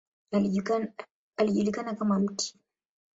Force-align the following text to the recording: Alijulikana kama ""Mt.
Alijulikana 1.37 1.95
kama 1.95 2.19
""Mt. 2.19 2.55